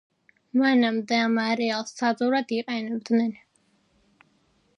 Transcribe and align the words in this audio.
მანამდე, 0.61 1.19
ამ 1.25 1.37
არეალს 1.43 1.93
საძოვრად 1.99 2.55
იყენებდნენ. 2.59 3.39